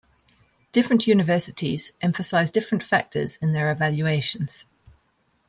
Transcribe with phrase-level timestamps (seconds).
[0.71, 4.65] Different universities emphasize different factors in their evaluations.